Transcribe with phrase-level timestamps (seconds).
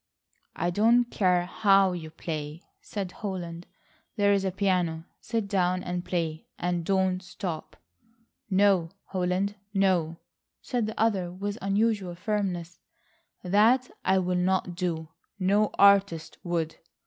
[0.55, 3.67] "I don't care how you play," said Holland.
[4.15, 5.05] "There is a piano.
[5.19, 7.77] Sit down and play, and don't stop."
[8.49, 10.17] "No, Holland, no,"
[10.59, 12.79] said the other with unusual firmness;
[13.43, 15.09] "that I will not do.
[15.37, 16.77] No artist would.